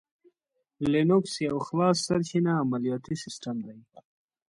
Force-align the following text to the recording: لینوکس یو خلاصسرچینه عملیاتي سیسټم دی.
لینوکس 0.91 1.33
یو 1.47 1.57
خلاصسرچینه 1.67 2.51
عملیاتي 2.63 3.15
سیسټم 3.23 3.55
دی. 3.65 3.77